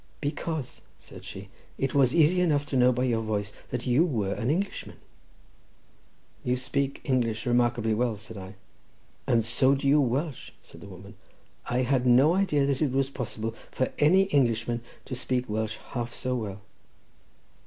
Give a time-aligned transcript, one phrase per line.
[0.19, 4.33] "Because," said she, "it was easy enough to know by your voice that you were
[4.33, 4.95] an Englishman."
[6.43, 8.55] "You speak English remarkably well," said I.
[9.27, 11.13] "And so do you Welsh," said the woman;
[11.67, 16.15] "I had no idea that it was possible for any Englishman to speak Welsh half
[16.15, 16.61] so well."